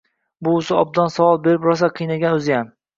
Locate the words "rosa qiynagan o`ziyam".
1.71-2.79